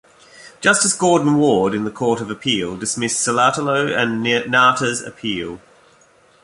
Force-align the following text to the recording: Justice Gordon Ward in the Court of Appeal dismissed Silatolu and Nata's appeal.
Justice 0.61 0.95
Gordon 0.95 1.37
Ward 1.37 1.75
in 1.75 1.83
the 1.83 1.91
Court 1.91 2.21
of 2.21 2.31
Appeal 2.31 2.75
dismissed 2.75 3.19
Silatolu 3.21 3.95
and 3.95 4.23
Nata's 4.51 5.03
appeal. 5.03 5.59